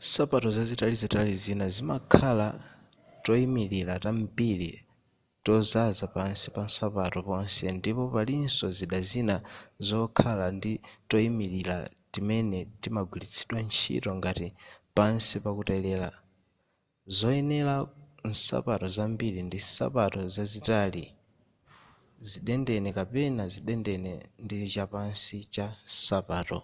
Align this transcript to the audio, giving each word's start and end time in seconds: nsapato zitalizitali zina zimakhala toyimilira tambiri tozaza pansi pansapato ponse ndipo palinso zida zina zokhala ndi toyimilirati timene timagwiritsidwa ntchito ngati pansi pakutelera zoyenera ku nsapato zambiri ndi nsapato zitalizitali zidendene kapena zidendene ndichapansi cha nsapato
nsapato 0.00 0.48
zitalizitali 0.68 1.32
zina 1.44 1.66
zimakhala 1.74 2.48
toyimilira 3.24 3.94
tambiri 4.04 4.70
tozaza 5.44 6.06
pansi 6.14 6.48
pansapato 6.56 7.18
ponse 7.28 7.64
ndipo 7.78 8.04
palinso 8.14 8.66
zida 8.78 8.98
zina 9.10 9.36
zokhala 9.88 10.46
ndi 10.56 10.72
toyimilirati 11.08 11.90
timene 12.12 12.58
timagwiritsidwa 12.82 13.58
ntchito 13.66 14.10
ngati 14.18 14.48
pansi 14.96 15.36
pakutelera 15.44 16.10
zoyenera 17.16 17.74
ku 18.18 18.24
nsapato 18.32 18.86
zambiri 18.96 19.40
ndi 19.46 19.58
nsapato 19.64 20.18
zitalizitali 20.34 21.04
zidendene 22.28 22.88
kapena 22.98 23.42
zidendene 23.52 24.12
ndichapansi 24.44 25.36
cha 25.54 25.66
nsapato 25.86 26.58